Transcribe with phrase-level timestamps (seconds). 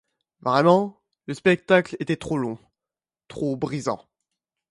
[0.39, 2.57] Vraiment, le spectacle était trop long,
[3.27, 4.03] trop brisant.